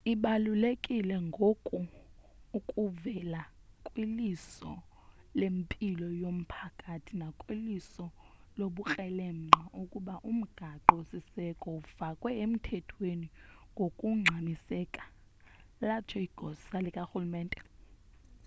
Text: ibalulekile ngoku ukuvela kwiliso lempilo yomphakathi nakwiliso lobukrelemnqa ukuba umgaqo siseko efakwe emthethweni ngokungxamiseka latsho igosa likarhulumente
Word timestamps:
ibalulekile 0.13 1.15
ngoku 1.27 1.77
ukuvela 2.57 3.41
kwiliso 3.87 4.71
lempilo 5.39 6.07
yomphakathi 6.21 7.11
nakwiliso 7.21 8.05
lobukrelemnqa 8.57 9.61
ukuba 9.81 10.15
umgaqo 10.29 10.95
siseko 11.09 11.69
efakwe 11.81 12.29
emthethweni 12.43 13.27
ngokungxamiseka 13.77 15.03
latsho 15.87 16.17
igosa 16.27 16.77
likarhulumente 16.85 17.59